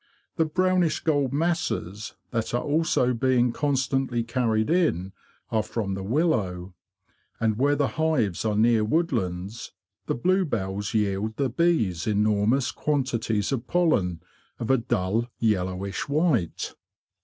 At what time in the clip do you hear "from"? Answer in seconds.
5.61-5.93